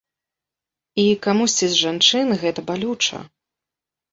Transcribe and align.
І 1.03 1.03
камусьці 1.27 1.69
з 1.73 1.79
жанчын 1.83 2.27
гэта 2.45 2.59
балюча. 2.71 3.17